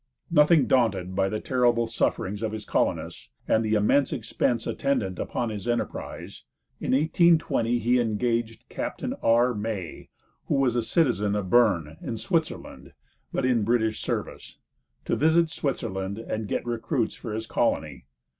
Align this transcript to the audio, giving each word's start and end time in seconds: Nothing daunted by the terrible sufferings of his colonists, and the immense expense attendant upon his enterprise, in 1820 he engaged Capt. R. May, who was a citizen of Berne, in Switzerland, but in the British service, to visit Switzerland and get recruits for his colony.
Nothing 0.31 0.65
daunted 0.65 1.13
by 1.15 1.29
the 1.29 1.39
terrible 1.39 1.85
sufferings 1.85 2.41
of 2.41 2.53
his 2.53 2.65
colonists, 2.65 3.29
and 3.47 3.63
the 3.63 3.75
immense 3.75 4.11
expense 4.11 4.65
attendant 4.65 5.19
upon 5.19 5.49
his 5.51 5.67
enterprise, 5.67 6.43
in 6.79 6.91
1820 6.93 7.77
he 7.77 7.99
engaged 7.99 8.67
Capt. 8.67 9.03
R. 9.21 9.53
May, 9.53 10.09
who 10.47 10.55
was 10.55 10.75
a 10.75 10.81
citizen 10.81 11.35
of 11.35 11.51
Berne, 11.51 11.97
in 12.01 12.17
Switzerland, 12.17 12.93
but 13.31 13.45
in 13.45 13.59
the 13.59 13.63
British 13.63 14.01
service, 14.01 14.57
to 15.05 15.15
visit 15.15 15.51
Switzerland 15.51 16.17
and 16.17 16.47
get 16.47 16.65
recruits 16.65 17.13
for 17.13 17.35
his 17.35 17.45
colony. 17.45 18.07